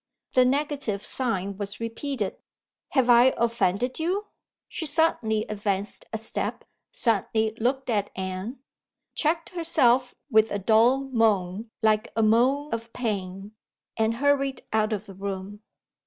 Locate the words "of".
12.73-12.91, 14.91-15.05